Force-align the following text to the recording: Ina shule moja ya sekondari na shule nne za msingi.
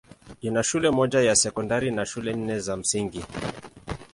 Ina 0.41 0.63
shule 0.63 0.91
moja 0.91 1.21
ya 1.21 1.35
sekondari 1.35 1.91
na 1.91 2.05
shule 2.05 2.33
nne 2.33 2.59
za 2.59 2.77
msingi. 2.77 3.25